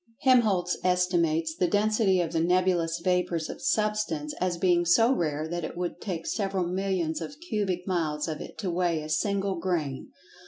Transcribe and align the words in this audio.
Helmholtz 0.21 0.77
estimates 0.83 1.55
the 1.55 1.67
density 1.67 2.21
of 2.21 2.31
the 2.33 2.39
nebulous 2.39 2.99
vapors 3.03 3.49
of 3.51 3.61
Substance 3.61 4.33
as 4.41 4.57
being 4.57 4.83
so 4.83 5.13
rare 5.13 5.47
that 5.47 5.63
it 5.63 5.77
would 5.77 6.01
take 6.01 6.25
several 6.25 6.65
millions 6.65 7.21
of 7.21 7.39
cubic 7.39 7.85
miles 7.85 8.27
of 8.27 8.41
it 8.41 8.57
to 8.57 8.71
weigh 8.71 9.03
a 9.03 9.09
single 9.09 9.59
grain. 9.59 10.11